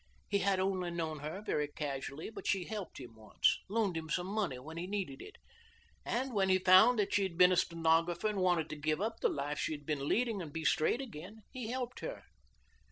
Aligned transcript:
"He 0.29 0.39
had 0.39 0.59
only 0.59 0.89
known 0.89 1.19
her 1.19 1.43
very 1.45 1.67
casually, 1.67 2.31
but 2.31 2.47
she 2.47 2.65
helped 2.65 2.99
him 2.99 3.13
once 3.15 3.59
loaned 3.69 3.95
him 3.95 4.09
some 4.09 4.25
money 4.25 4.57
when 4.57 4.75
he 4.77 4.87
needed 4.87 5.21
it 5.21 5.35
and 6.03 6.33
when 6.33 6.49
he 6.49 6.57
found 6.57 6.97
that 6.97 7.13
she 7.13 7.21
had 7.21 7.37
been 7.37 7.51
a 7.51 7.55
stenographer 7.55 8.25
and 8.27 8.39
wanted 8.39 8.67
to 8.71 8.75
give 8.75 8.99
up 8.99 9.19
the 9.19 9.29
life 9.29 9.59
she 9.59 9.73
had 9.73 9.85
been 9.85 10.07
leading 10.09 10.41
and 10.41 10.51
be 10.51 10.65
straight 10.65 11.01
again, 11.01 11.43
he 11.51 11.67
helped 11.69 11.99
her. 11.99 12.23